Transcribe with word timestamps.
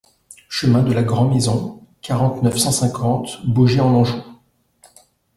Chemin 0.49 0.81
de 0.81 0.93
la 0.93 1.03
Grand-Maison, 1.03 1.79
quarante-neuf, 2.01 2.57
cent 2.57 2.71
cinquante 2.71 3.45
Baugé-en-Anjou 3.45 4.17